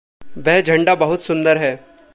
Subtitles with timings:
[0.37, 1.85] वह झंडा बहुत सुंदर है।